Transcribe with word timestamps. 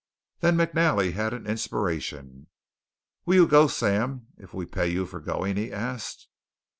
Then 0.39 0.57
McNally 0.57 1.13
had 1.13 1.31
an 1.31 1.45
inspiration. 1.45 2.47
"Will 3.27 3.35
you 3.35 3.47
go, 3.47 3.67
Sam, 3.67 4.29
if 4.35 4.51
we 4.51 4.65
pay 4.65 4.87
you 4.87 5.05
for 5.05 5.19
going?" 5.19 5.57
he 5.57 5.71
asked. 5.71 6.27